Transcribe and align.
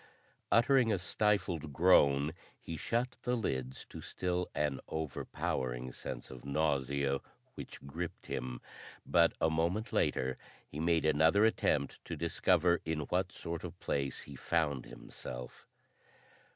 Uttering 0.51 0.91
a 0.91 0.97
stifled 0.97 1.73
groan 1.73 2.33
he 2.59 2.75
shut 2.75 3.17
the 3.21 3.35
lids 3.35 3.85
to 3.89 4.01
still 4.01 4.49
an 4.55 4.79
overpowering 4.87 5.91
sense 5.91 6.31
of 6.31 6.43
nausea 6.43 7.19
which 7.53 7.85
gripped 7.85 8.25
him, 8.25 8.61
but 9.05 9.33
a 9.39 9.51
moment 9.51 9.93
later 9.93 10.39
he 10.67 10.79
made 10.79 11.05
another 11.05 11.45
attempt 11.45 12.03
to 12.05 12.15
discover 12.17 12.81
in 12.83 13.01
what 13.09 13.31
sort 13.31 13.63
of 13.63 13.79
place 13.79 14.23
he 14.23 14.35
found 14.35 14.87
himself. 14.87 15.67